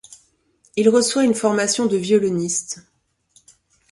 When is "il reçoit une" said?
0.77-1.35